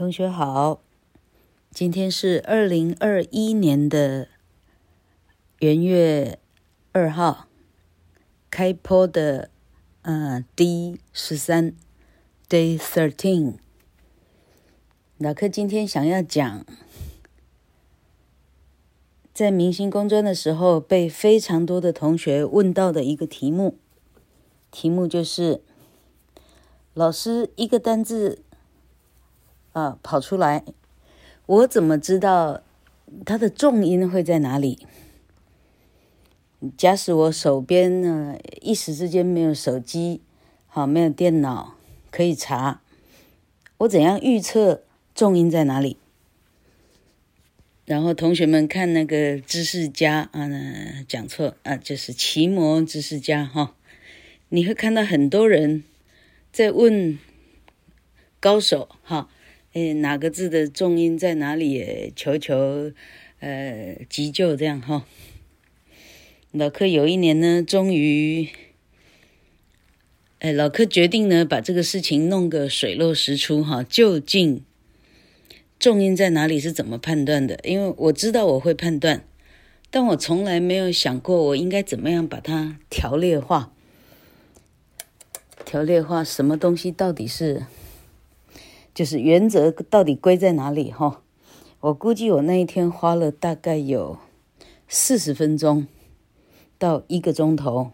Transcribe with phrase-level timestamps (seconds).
[0.00, 0.80] 同学好，
[1.72, 4.28] 今天是二零二一年的
[5.58, 6.38] 元月
[6.92, 7.48] 二号，
[8.50, 9.50] 开播的，
[10.00, 11.74] 呃，第十三
[12.48, 13.56] ，Day Thirteen。
[15.18, 16.64] 老课今天想要讲，
[19.34, 23.76] 在明星工专的时候，被非常多的同学问到的一个题目，
[24.70, 25.60] 题目就是，
[26.94, 28.42] 老师一个单字。
[29.72, 30.64] 啊，跑出来！
[31.46, 32.62] 我怎么知道
[33.24, 34.86] 它的重音会在哪里？
[36.76, 40.20] 假使我手边呢，一时之间没有手机，
[40.68, 41.74] 好，没有电脑
[42.10, 42.82] 可以查，
[43.78, 44.82] 我怎样预测
[45.14, 45.96] 重音在哪里？
[47.86, 50.48] 然后同学们看那个知识家啊，
[51.08, 53.74] 讲错啊，就是奇摩知识家哈，
[54.50, 55.82] 你会看到很多人
[56.52, 57.18] 在问
[58.38, 59.28] 高手哈。
[59.72, 62.12] 哎，哪个字的重音在哪里？
[62.16, 62.90] 求求，
[63.38, 65.06] 呃，急救这样哈。
[66.50, 68.48] 老柯有一年呢，终于，
[70.40, 73.84] 哎，老柯决定呢，把这个事情弄个水落石出哈。
[73.84, 74.64] 究竟
[75.78, 76.58] 重音在哪里？
[76.58, 77.60] 是怎么判断的？
[77.62, 79.24] 因为我知道我会判断，
[79.92, 83.72] 但我从来没有想过我应该怎么样把它条列化。
[85.64, 87.66] 条列化什么东西到底是？
[88.94, 91.22] 就是原则到底归在哪里哈？
[91.80, 94.18] 我估计我那一天花了大概有
[94.88, 95.86] 四十分钟
[96.78, 97.90] 到一个钟头。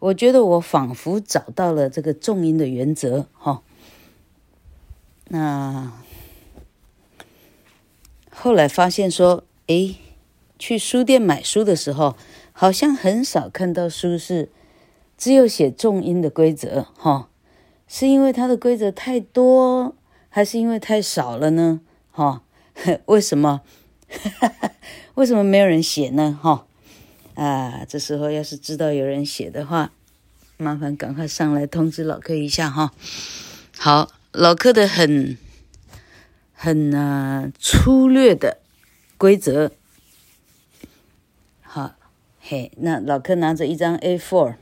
[0.00, 3.62] 我觉得我仿佛找到了这个重音的原则哈。
[5.28, 5.92] 那
[8.30, 9.96] 后来发现说，诶，
[10.58, 12.16] 去书店买书的时候，
[12.52, 14.50] 好像很少看到书是
[15.16, 17.28] 只有写重音的规则哈。
[17.88, 19.96] 是因为它的规则太多，
[20.28, 21.80] 还是因为太少了呢？
[22.12, 22.42] 哈，
[23.06, 23.62] 为什么？
[25.16, 26.38] 为什么没有人写呢？
[26.40, 26.66] 哈，
[27.34, 29.90] 啊，这时候要是知道有人写的话，
[30.58, 32.92] 麻烦赶快上来通知老课一下哈。
[33.78, 35.38] 好，老课的很
[36.52, 38.58] 很啊粗略的
[39.16, 39.72] 规则。
[41.62, 41.94] 好，
[42.40, 44.56] 嘿，那老课拿着一张 A4，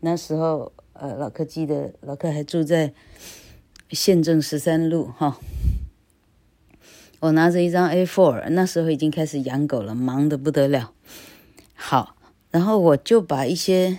[0.00, 0.72] 那时候。
[0.94, 2.92] 呃，老课记得，老课还住在
[3.90, 5.40] 县政十三路哈。
[7.18, 10.92] 我拿着一张 A4，那时候已经开始养狗了，忙得不得了。
[11.74, 12.14] 好，
[12.52, 13.98] 然后我就把一些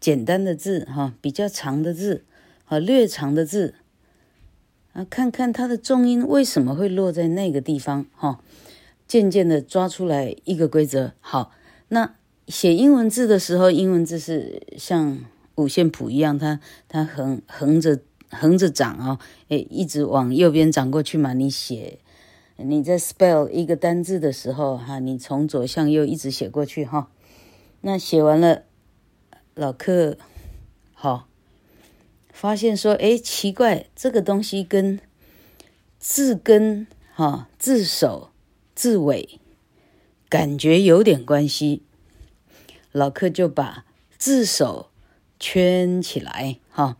[0.00, 2.24] 简单的字哈，比较长的字，
[2.64, 3.74] 啊，略长的字，
[4.94, 8.40] 啊，看看它的重音为什么会落在那个地方哈，
[9.06, 11.12] 渐渐的抓出来一个规则。
[11.20, 11.52] 好，
[11.88, 12.14] 那
[12.48, 15.18] 写英文字的时候，英文字是像。
[15.56, 18.00] 五线谱一样，它它横横着
[18.30, 19.18] 横着长啊，
[19.48, 21.32] 诶，一直往右边长过去嘛。
[21.32, 21.98] 你写
[22.56, 27.10] 你在 spell 一个单字的时候，哈，你从左向右一直写过去哈。
[27.80, 28.64] 那写完了，
[29.54, 30.16] 老客
[30.92, 31.28] 好
[32.30, 35.00] 发现说，诶，奇怪，这个东西跟
[35.98, 38.30] 字根哈字首
[38.74, 39.40] 字尾
[40.28, 41.82] 感觉有点关系。
[42.92, 43.84] 老客就把
[44.18, 44.90] 字首。
[45.48, 46.96] 圈起来，哈，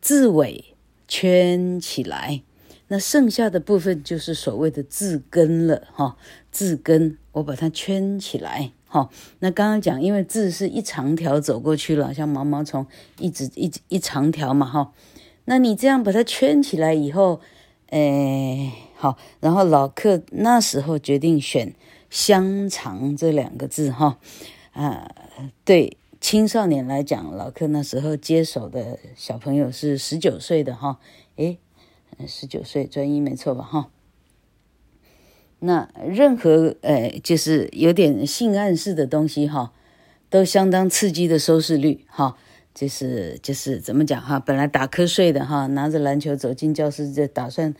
[0.00, 0.76] 字尾
[1.08, 2.42] 圈起来，
[2.86, 6.16] 那剩下的部分就是所谓的字根了，哈，
[6.52, 9.10] 字根我把它圈起来，哈。
[9.40, 12.86] 那刚刚讲，因为字是一长条走过去了，像毛毛虫
[13.18, 14.92] 一直一直一长条嘛，哈。
[15.46, 17.40] 那你这样把它圈起来以后，
[17.88, 21.74] 哎，好，然后老客那时候决定选
[22.10, 24.20] 香肠这两个字，哈，
[24.70, 25.10] 啊，
[25.64, 25.97] 对。
[26.20, 30.98] 青少年来讲，老课那时候接手的小朋友是十九岁的哈，
[31.36, 31.58] 诶，
[32.26, 33.90] 十九岁专一没错吧哈？
[35.60, 39.72] 那任何呃，就是有点性暗示的东西哈，
[40.28, 42.36] 都相当刺激的收视率哈。
[42.74, 44.38] 就是就是怎么讲哈？
[44.38, 47.74] 本来打瞌睡的哈，拿着篮球走进教室，就打算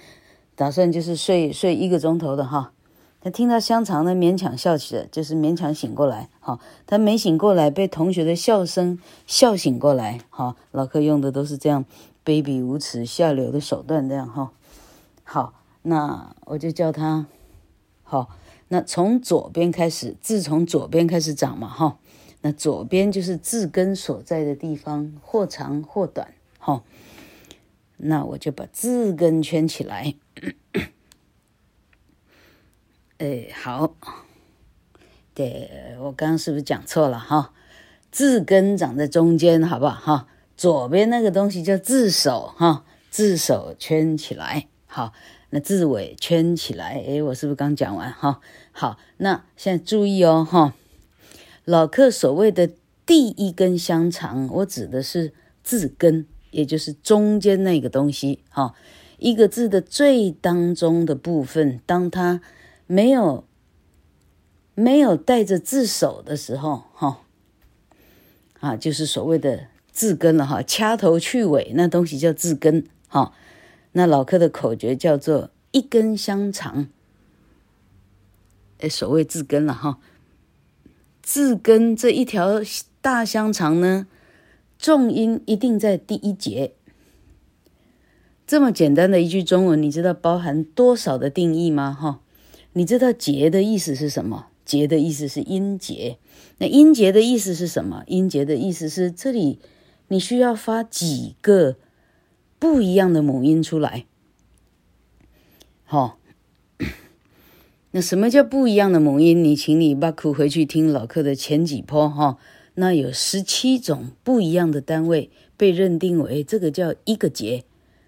[0.57, 2.73] 打算就是睡睡一个钟头的哈。
[3.21, 6.29] 他听到香肠呢，勉强笑起来，就是勉强醒过来。
[6.39, 10.21] 哈，他没醒过来，被同学的笑声笑醒过来。
[10.31, 11.85] 哈，老课用的都是这样
[12.25, 14.53] 卑鄙无耻、下流的手段，这样哈。
[15.25, 17.27] 好，那我就叫他。
[18.05, 18.31] 好，
[18.69, 21.69] 那从左边开始，字从左边开始长嘛。
[21.69, 21.99] 哈，
[22.43, 26.33] 那左边就是字根所在的地方，或长或短。
[26.61, 26.83] 哈，
[27.97, 30.15] 那我就把字根圈起来。
[33.19, 33.97] 哎，好，
[35.35, 37.53] 对，我刚刚是不是讲错了哈？
[38.13, 40.29] 字根长在中间，好不好哈？
[40.57, 45.13] 左边那个东西叫字首哈，字首圈起来，好，
[45.51, 48.13] 那字尾圈起来，诶，我是不是刚讲完？
[48.13, 50.75] 哈，好，那现在注意哦，哈，
[51.65, 52.71] 老客所谓的
[53.05, 55.33] 第一根香肠，我指的是
[55.65, 58.77] 字根，也就是中间那个东西，哈，
[59.19, 62.41] 一个字的最当中的部分，当它
[62.89, 63.45] 没有
[64.75, 67.21] 没有带着字首的时候，哈，
[68.59, 73.33] 啊，就是所谓的字根了，哈，掐头去尾，那东西叫字根，哈。
[73.93, 76.89] 那老客的口诀叫做“一根香肠”，
[78.81, 79.99] 哎，所谓字根了哈，
[81.23, 82.61] 字根这一条
[83.01, 84.07] 大香肠呢，
[84.79, 86.75] 重音一定在第一节。
[88.47, 91.93] 这么简单的一句中文，你知道包含多少的定义吗？
[91.93, 92.21] 哈，
[92.73, 96.19] 你知道“节”的意思是什么？“节”的意思是音节。
[96.59, 98.05] 那音节的意思是什么？
[98.07, 99.59] 音节的意思是这里
[100.09, 101.77] 你需要发几个。
[102.61, 104.05] 不一样的母音出来，
[105.85, 106.19] 好，
[107.93, 109.45] 那什么叫不一样的母音？
[109.45, 112.37] 你请你把苦回去听老课的前几波哈，
[112.75, 117.63] 那有十七种不一样的单位被认定为这个叫一个节，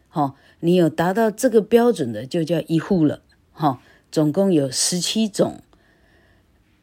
[0.09, 3.23] 好，你有达到这个标准的就叫一户了，
[3.53, 3.81] 哈，
[4.11, 5.61] 总共有十七种，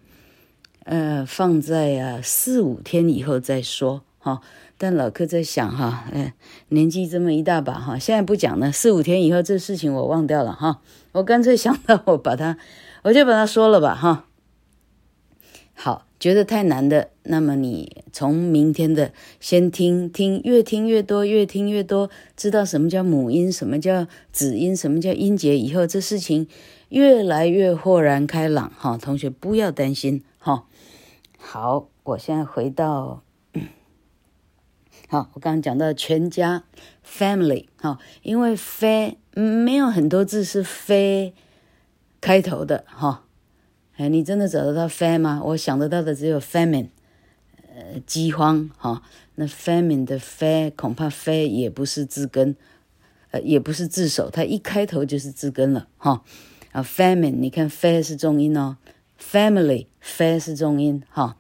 [0.84, 4.40] 呃，放在啊四五天以后再说哈。
[4.78, 6.32] 但老客在想哈，哎，
[6.69, 10.81] 年纪这么一大把哈，现在不讲了，四五天以后这事情我忘掉了哈。
[11.12, 12.56] 我干脆想到我把它，
[13.02, 14.25] 我就把它说了吧哈。
[15.75, 26.48] 好，觉得太难的，那么你从明天的先听听，越听越多，越听越多，知道什么叫母音，什么叫子音，什么叫音节以后，这事情。
[26.88, 30.64] 越来越豁然开朗，哈，同学不要担心，哈。
[31.36, 33.22] 好，我现在回到，
[35.06, 36.64] 好，我刚刚讲到全家
[37.06, 41.34] family，哈，因为非没有很多字是非
[42.22, 43.27] 开头的，哈。
[43.98, 45.42] 哎，你真的找得到 f a m 吗？
[45.44, 46.86] 我想得到的只有 famine，
[47.74, 49.02] 呃，饥荒，哈。
[49.34, 52.54] 那 famine 的非恐怕非也不是字根，
[53.32, 56.22] 呃，也不是字首，它一开头就是字根了，哈。
[56.70, 58.76] 啊，famine，你看 fa 是重音哦
[59.20, 61.36] ，family fa 是重音哈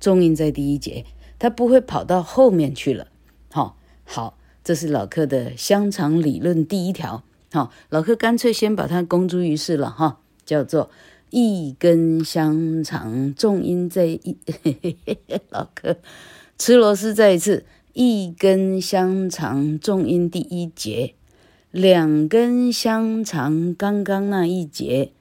[0.00, 1.04] 重音在第一节，
[1.38, 3.06] 它不会跑到后面去了。
[3.52, 7.22] 好，好，这是老客的香肠理论第一条。
[7.54, 10.90] 好，老柯干脆先把它公诸于世了哈，叫做。
[11.30, 14.36] 一根香肠，重音在一，
[15.50, 15.96] 老柯
[16.58, 17.64] 吃螺丝再一次。
[17.92, 21.14] 一根香肠，重音第一节。
[21.70, 25.12] 两根香肠，刚刚那一节。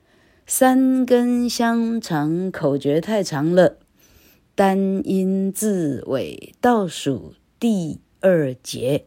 [0.47, 3.77] 三根香肠，口诀太长了。
[4.55, 9.05] 单音字尾倒数第二节，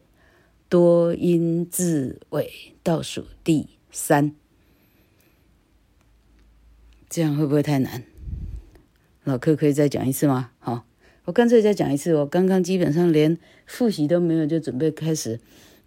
[0.69, 4.33] 多音字尾倒数第三。
[7.11, 8.05] 这样会不会太难？
[9.25, 10.53] 老客可以再讲一次吗？
[10.61, 10.87] 好，
[11.25, 12.15] 我干脆再讲一次。
[12.15, 15.41] 我刚刚基本上连复习都没有，就准备开始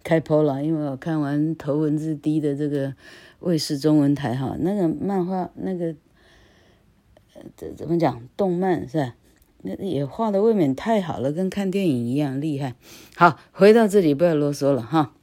[0.04, 0.62] 开播了。
[0.62, 2.94] 因为我看完头文字 D 的这个
[3.38, 5.96] 卫视中文台哈，那个漫画那个，
[7.56, 8.22] 这怎么讲？
[8.36, 9.14] 动漫是吧？
[9.62, 12.74] 那也画的未免太好了，跟看电影一样厉害。
[13.16, 15.14] 好，回到这里，不要啰嗦了哈。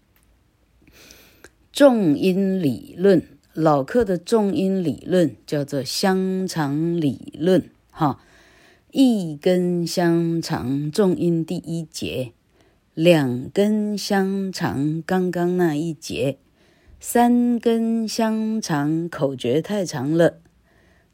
[1.77, 3.21] 重音理论，
[3.53, 8.19] 老课的重音理论叫做香肠理论哈。
[8.89, 12.31] 一根香肠，重音第一节；
[12.95, 16.37] 两根香肠，刚刚那一节；
[16.99, 20.39] 三根香肠，口诀太长了。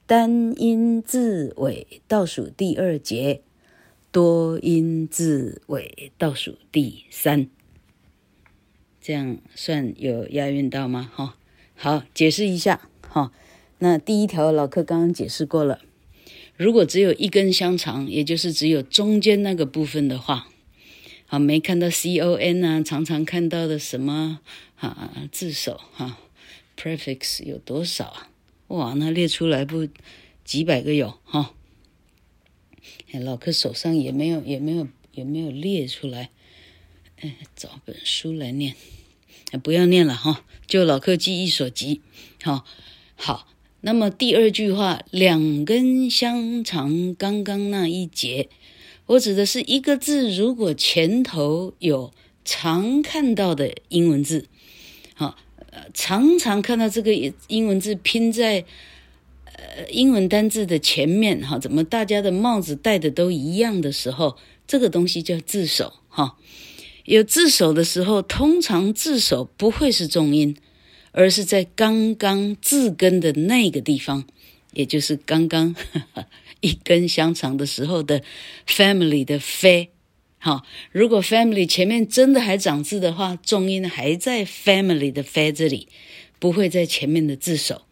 [0.05, 3.41] 单音字尾倒数第二节，
[4.13, 7.50] 多音字尾倒数第三，
[9.05, 11.12] 这样算有押韵到吗？
[11.13, 11.36] 哈，
[11.75, 12.88] 好，解释一下。
[13.01, 13.33] 哈，
[13.79, 15.81] 那第一条老客刚刚解释过了。
[16.55, 20.48] 如果只有一根香肠，也就是只有中间那个部分的话，
[21.25, 24.39] 好，没看到 C O N 啊，常常看到的什么
[24.77, 26.17] 啊字首哈
[26.77, 28.29] ，prefix 有多少啊？
[28.67, 29.86] 哇，那列出来不
[30.45, 31.53] 几百个有哈？
[33.12, 36.29] 老客手上也没有，也没有，也没有列出来。
[37.56, 38.75] 找本书来念。
[39.62, 42.01] 不要念了哈，就老客记忆所及。
[42.42, 42.65] 好，
[43.15, 43.48] 好。
[43.82, 48.50] 那么第二句话，两根香肠，刚刚那一节，
[49.08, 52.13] 我指的是一个字，如果前头有
[52.46, 54.48] 常看到的英文字，
[55.13, 55.38] 好。
[55.92, 57.12] 常常看到这个
[57.48, 58.63] 英文字拼在
[59.46, 64.38] 呃英文单字的前面哈，怎么大家的帽子戴的都一样的时候，
[64.68, 66.38] 这个东西叫字首哈。
[67.05, 70.55] 有字首的时候，通常字首不会是重音，
[71.12, 74.25] 而是在刚刚字根的那个地方，
[74.72, 75.75] 也就是刚刚
[76.62, 78.24] 一根香肠的时候的
[78.65, 79.89] family 的 fa。
[80.38, 85.89] 好，如果 family 前面真的还长字的话，重音还在 family 的 fa 这里，
[86.39, 87.83] 不会在前面的字首。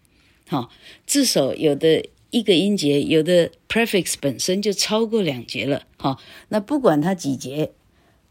[0.47, 0.69] 好，
[1.05, 5.85] 字首有的一个音节，有的 prefix 本身就超过两节了。
[5.97, 7.71] 好，那不管它几节，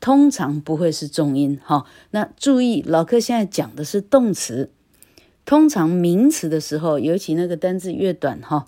[0.01, 1.61] 通常不会是重音。
[1.63, 4.71] 好，那注意，老柯现在讲的是动词，
[5.45, 8.67] 通常名词的时候，尤其那个单字越短，哈，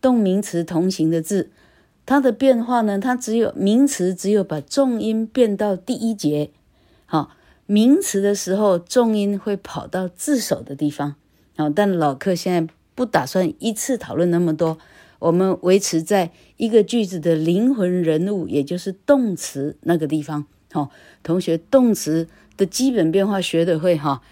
[0.00, 1.50] 动名词同形的字。
[2.06, 2.98] 它的变化呢？
[2.98, 6.50] 它只有名词，只有把重音变到第一节。
[7.06, 7.30] 好，
[7.64, 11.14] 名词的时候，重音会跑到字首的地方。
[11.56, 14.76] 好，但老课现在不打算一次讨论那么多，
[15.18, 20.44] 我们维持在一个句子的灵魂人物，也就是动词那个地方。
[20.74, 20.90] 好，
[21.22, 24.22] 同学，动词的基本变化学得会哈？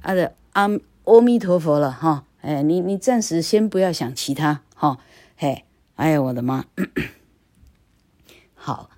[0.00, 0.66] 啊的阿
[1.04, 2.24] 阿弥陀佛了哈！
[2.40, 4.98] 哎，你你暂时先不要想其他哈。
[5.36, 5.66] 嘿，
[5.96, 6.64] 哎呀，我的妈！
[8.56, 8.88] 好，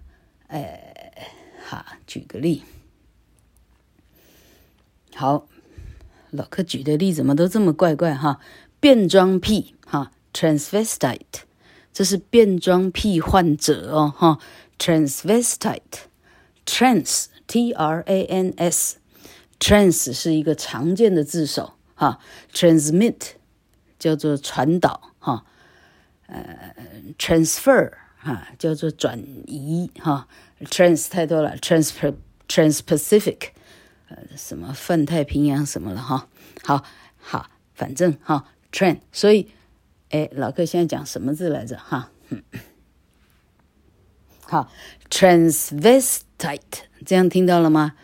[0.47, 0.81] 呃，
[1.65, 2.63] 好，举个例。
[5.17, 5.49] 好，
[6.31, 8.39] 老客举的例怎么都这么怪怪哈？
[8.79, 11.43] 变装癖哈，transvestite，
[11.93, 14.39] 这是变装癖患者哦哈
[14.79, 16.12] ，transvestite。
[16.67, 22.19] Trans，t r a n s，trans 是一个常见的字首哈。
[22.53, 23.33] transmit
[23.99, 25.45] 叫做传导哈，
[26.27, 26.75] 呃
[27.19, 27.93] ，transfer。
[28.25, 30.29] 哈，叫做转移哈
[30.67, 31.91] ，trans 太多了，trans
[32.47, 33.49] transpacific，
[34.09, 36.29] 呃，什么泛太平洋什么了哈，
[36.63, 36.85] 好
[37.19, 39.51] 好，反正哈，trans，所以，
[40.11, 42.13] 哎，老客现在讲什么字来着哈？
[44.43, 44.71] 好
[45.11, 46.59] ，transvest，transvestite，
[47.07, 47.95] 这样听到了吗？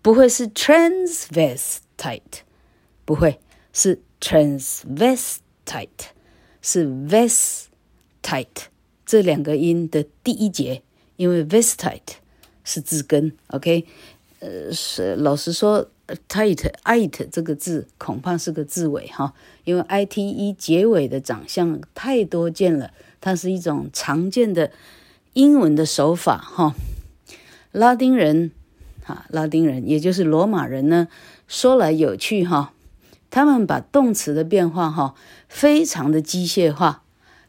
[0.00, 2.40] 不会是 transvestite，
[3.04, 3.38] 不会
[3.72, 5.88] 是 transvestite，
[6.62, 7.68] 是 vestite。
[9.04, 10.82] 这两个音的第一节，
[11.16, 12.14] 因为 vestite
[12.64, 13.84] 是字根，OK，
[14.40, 15.90] 呃，是老实说
[16.28, 19.34] ，tight it 这个字恐怕是个字尾哈，
[19.64, 24.72] 因为 ite 结尾的长相太多见了，它是一种常见的
[25.34, 26.74] 英文的手法哈。
[27.72, 28.52] 拉丁人
[29.04, 31.08] 哈，拉丁人也就是罗马人呢，
[31.48, 32.72] 说来有趣哈，
[33.30, 35.14] 他们把动词的变化哈，
[35.48, 37.02] 非常的机械化。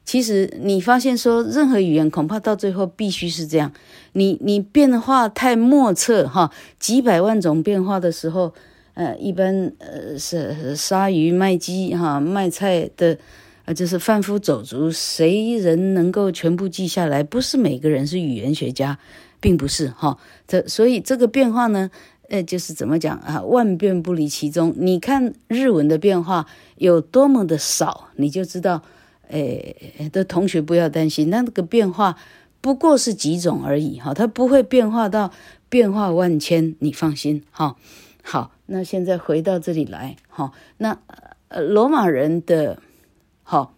[0.05, 3.71] 其实你发现说，任何语言恐怕到最后必须是这样。
[4.11, 8.53] 你你变化太莫测哈，几百万种变化的时候，
[8.95, 13.17] 呃，一般呃是鲨鱼卖鸡哈卖菜的，
[13.63, 17.23] 呃就是贩夫走卒，谁人能够全部记下来？
[17.23, 18.99] 不是每个人是语言学家，
[19.43, 20.17] 并不是哈。
[20.47, 21.91] 这所以这个变化呢，
[22.29, 23.41] 呃，就是怎么讲啊？
[23.43, 24.73] 万变不离其宗。
[24.77, 26.47] 你看日文的变化
[26.77, 28.81] 有多么的少，你就知道。
[29.29, 32.15] 诶，的同学不要担心，那个变化
[32.61, 35.31] 不过是几种而已哈，它不会变化到
[35.69, 37.75] 变化万千，你放心哈。
[38.21, 40.99] 好，那现在回到这里来哈，那
[41.47, 42.77] 呃罗马人的，
[43.41, 43.73] 好，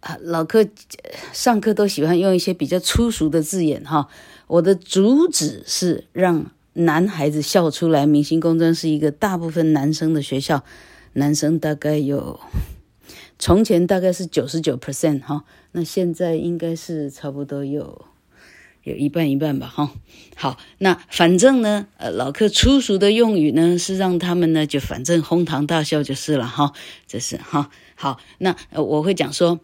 [0.00, 0.66] 啊，老柯
[1.32, 4.08] 上课都喜欢用一些比较粗俗的字眼哈。
[4.46, 8.06] 我的主旨是让男孩子笑出来。
[8.06, 10.64] 明星工专是一个大部分男生的学校，
[11.12, 12.40] 男生大概有，
[13.38, 18.06] 从前大概是九十九 percent 哈，那现在应该是差不多有
[18.82, 19.92] 有一半一半吧哈。
[20.34, 26.72] 好，那反正呢，呃，老柯粗俗的用语呢，是让他们呢就反正哄堂大笑就是了哈。
[27.06, 27.68] 这是哈。
[27.94, 29.60] 好，那我会讲说。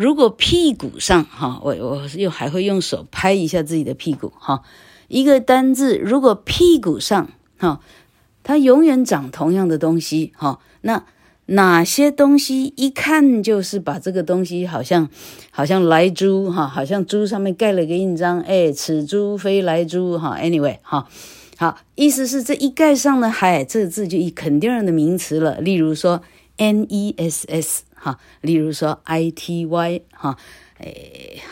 [0.00, 4.62] 如果屁股上哈，我我又还会用手拍一下自己的屁股哈。
[5.08, 7.28] 一个单字，如果屁股上
[7.58, 7.82] 哈，
[8.42, 10.58] 它永远长同样的东西哈。
[10.80, 11.04] 那
[11.44, 15.10] 哪些东西一看就是把这个东西好像
[15.50, 20.38] 好像来猪哈，好像猪上面盖了个印章，哎，此猪非来猪哈。
[20.40, 21.06] Anyway 哈，
[21.58, 25.60] 好，意思是这一盖上呢，嗨，这个字就以肯定的名词了。
[25.60, 26.22] 例如说
[26.56, 27.82] N-E-S-S。
[28.02, 30.38] 哈，例如说 I T Y 哈，
[30.78, 30.90] 哎，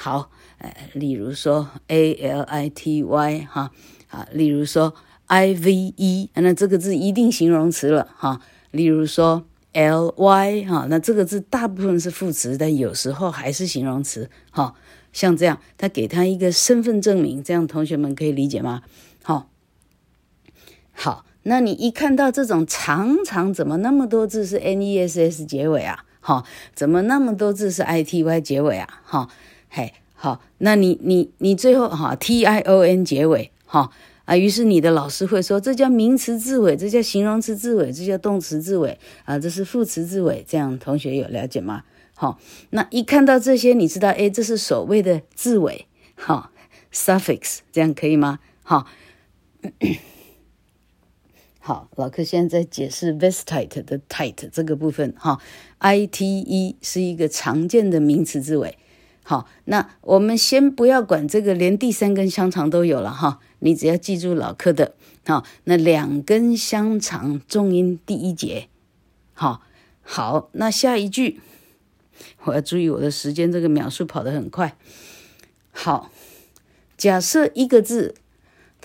[0.00, 3.70] 好，呃，例如说 A L I T Y 哈，
[4.08, 4.94] 啊，例如说
[5.26, 8.40] I V E，那这个字一定形容词了哈。
[8.70, 14.74] 例如说 L Y 哈，那这个字大部分是副词，但有时候还是形容词哈。
[15.12, 18.82] 像这样，他给他一个身份证明，这样同学们可以理解吗？
[19.22, 19.50] 好，
[20.92, 26.04] 好，那你一看到这种常常怎么那么多字是 N E S S 结尾啊？
[26.28, 26.44] 好，
[26.74, 28.86] 怎么那么多字是 i t y 结尾啊？
[29.02, 29.30] 哈，
[29.70, 33.90] 嘿，好，那你你你最后哈 t i o n 结尾，哈
[34.26, 40.44] 啊，于是你的老师会说，这叫名词字尾，这叫形容词字尾，这叫动词字尾啊，这是副词字尾。
[40.46, 41.84] 这样同学有了解吗？
[42.14, 46.50] 好，那一看到这些，你知道，哎，这是所谓的字尾，哈
[46.92, 48.40] ，suffix，这样可以吗？
[48.62, 48.86] 好。
[51.68, 55.38] 好，老柯现在在解释 Vestite 的 tight 这个部分哈
[55.76, 58.78] ，I T E 是一个常见的名词字尾。
[59.22, 64.94] 好，那我们先不要管这个，连第三根香肠都有了哈，你只要记住老柯的。
[65.26, 68.68] 好，那两根香肠重音第一节。
[69.34, 69.60] 好，
[70.00, 71.38] 好，那下一句
[72.44, 74.74] 我要注意我的时间，这个秒数跑得很快。
[75.72, 76.10] 好，
[76.96, 78.14] 假设一个字。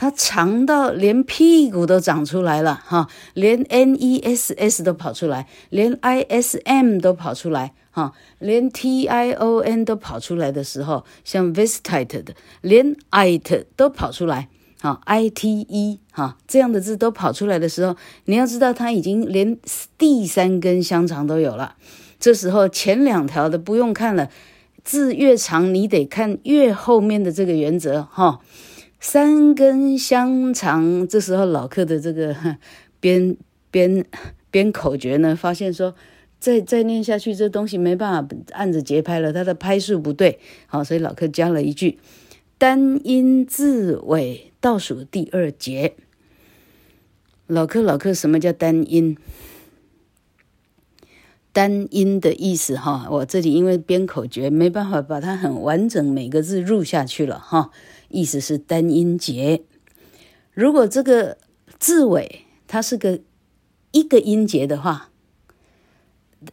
[0.04, 11.54] 它长到连屁股都长出来了哈，连 N E S S 都跑出来，连 I S M 都跑出来哈，连 T I O N 都跑出来的时候，像
[11.54, 14.50] Vestite 的，连 IT 都跑出来
[14.82, 19.58] 哈，I T E 哈这样的字都跑出来的时候，你要知道它已经连
[19.98, 21.78] 第三根香肠都有了。
[22.20, 24.30] 这时候前两条的不用看了，
[24.84, 28.42] 字越长你得看越后面的这个原则哈。
[29.04, 32.34] 三根香肠，这时候老客的这个
[33.02, 33.36] 编
[33.70, 34.06] 编
[34.50, 35.94] 编口诀呢，发现说
[36.40, 42.00] 再再念下去，这东西没办法按着节拍了，它的拍数不对，好，所以老客加了一句
[42.58, 45.96] 单音字尾倒数第二节。
[47.48, 49.18] 老客老客，什么叫单音？
[51.52, 57.70] 单音的意思哈，我这里因为编口诀没办法把它很完整每个字入下去了哈。
[58.14, 59.64] 意思是单音节，
[60.54, 61.40] 如果这个
[61.80, 63.20] 字尾它是个
[63.92, 65.10] 一个音节的话，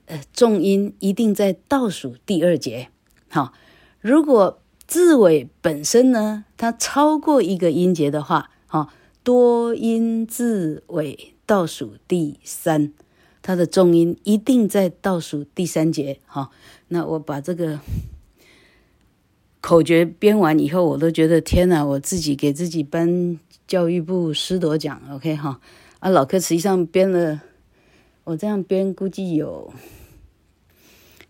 [0.07, 2.88] 呃，重音一定在倒数第二节。
[3.29, 3.53] 好，
[4.01, 8.90] 如果字尾本身呢，它超过一个音节的话，好，
[9.23, 12.94] 多音字尾倒数第三，
[13.42, 16.20] 它的重音一定在倒数第三节。
[16.25, 16.51] 好，
[16.88, 17.81] 那我把这个。
[19.61, 21.85] 口诀编完以后，我都觉得天哪！
[21.85, 25.61] 我自己给自己颁教育部师铎奖，OK 哈？
[25.99, 27.42] 啊，老柯实际上编了，
[28.25, 29.73] 我这样编估计有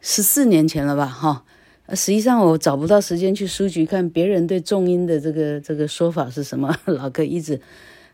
[0.00, 1.44] 十四年前了吧，哈。
[1.88, 7.60] 实际上我找不到时间去书局看别人对重音的这个这个说法是什么， 老哥一直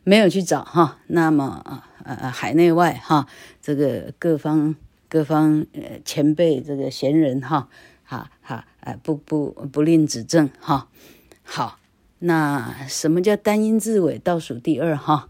[0.02, 0.98] 没有去找哈。
[1.09, 3.26] 那么啊呃海内外哈，
[3.61, 4.74] 这个各方
[5.11, 7.68] 各方呃前辈这个贤人哈。
[8.09, 10.88] 哈哈，哎，不不不吝指正哈。
[11.42, 11.81] 好，
[12.20, 15.29] 那什么叫单音字尾倒数第二哈？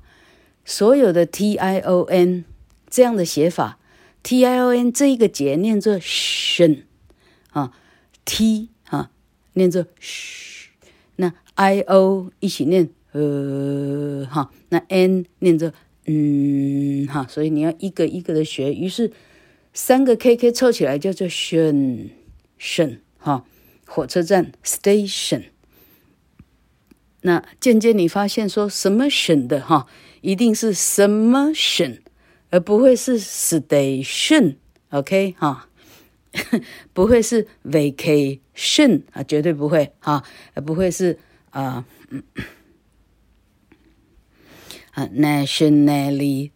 [0.62, 2.45] 所有的 t i o n
[2.90, 3.79] 这样的写法
[4.23, 6.83] ，t i o n 这一个节念作 shen
[7.53, 7.73] 啊
[8.27, 9.11] ，t 哈
[9.55, 10.66] 念作 sh，
[11.16, 15.73] 那 i o 一起念呃哈，那 n 念作
[16.05, 19.11] 嗯哈，所以你要一个一个的学，于是
[19.73, 22.11] 三个 k k 凑起来叫做 shen。
[22.59, 23.44] 省哈，
[23.86, 25.46] 火车站 station。
[27.22, 29.88] 那渐渐你发现说什么省的哈，
[30.20, 31.98] 一定是什么省，
[32.50, 34.58] 而不会是 station。
[34.90, 35.68] OK 哈，
[36.94, 40.22] 不会是 vacation 啊，绝对不会哈，
[40.54, 41.18] 而不会是
[41.50, 41.84] 啊，
[44.92, 46.50] 啊 nationality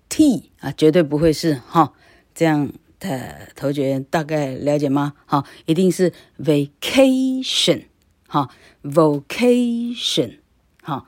[0.61, 1.93] 啊，绝对不会是哈，
[2.33, 5.15] 这样的同学大概了解吗？
[5.27, 7.87] 哈，一定是 vacation
[8.29, 8.49] 哈
[8.85, 10.39] ，vocation
[10.83, 11.07] 哈，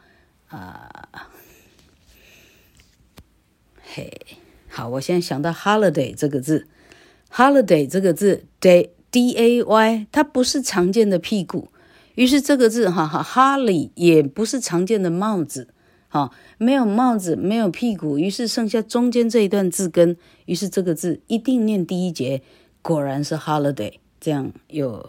[0.48, 1.28] 啊，
[3.80, 4.10] 嘿，
[4.68, 6.66] 好，我现在想到 holiday 这个字。
[7.34, 11.70] Holiday 这个字，day D A Y，它不是常见的屁股，
[12.14, 15.68] 于是这个字哈哈，Holly 也不是常见的帽子，
[16.12, 22.42] 哈，没有帽子，没有屁股，于是剩下中间这一段字根，于是这个字一定念第一节，
[22.82, 25.08] 果然是 Holiday，这样有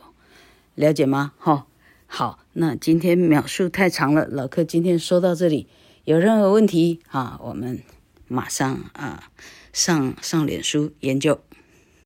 [0.76, 1.34] 了解吗？
[1.38, 1.68] 哈，
[2.08, 5.68] 好，那今天描述太长了，老客今天说到这里，
[6.06, 7.82] 有任何问题啊，我们
[8.30, 9.26] 马上啊
[9.74, 11.42] 上上脸书研究。